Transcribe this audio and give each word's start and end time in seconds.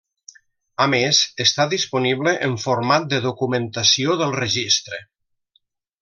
A 0.85 0.87
més, 0.93 1.17
està 1.45 1.65
disponible 1.73 2.33
en 2.47 2.57
format 2.65 3.05
de 3.13 3.19
documentació 3.29 4.17
del 4.23 4.33
registre. 4.41 5.03